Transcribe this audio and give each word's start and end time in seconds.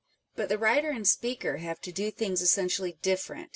But 0.35 0.49
the 0.49 0.57
writer 0.57 0.89
and 0.89 1.07
speaker 1.07 1.57
have 1.57 1.79
to 1.81 1.91
do 1.91 2.09
things 2.09 2.41
essentially 2.41 2.97
different. 3.03 3.49